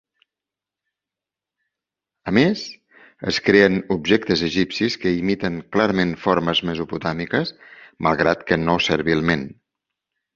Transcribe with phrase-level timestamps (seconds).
[2.29, 2.63] A més,
[3.31, 7.53] es creen objectes egipcis que imiten clarament formes mesopotàmiques,
[8.07, 9.45] malgrat que no servilment.